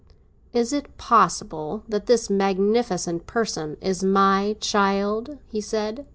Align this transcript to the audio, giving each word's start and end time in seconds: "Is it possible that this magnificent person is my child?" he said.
"Is 0.51 0.73
it 0.73 0.97
possible 0.97 1.83
that 1.87 2.07
this 2.07 2.27
magnificent 2.27 3.27
person 3.27 3.77
is 3.81 4.03
my 4.03 4.55
child?" 4.59 5.37
he 5.47 5.61
said. 5.61 6.07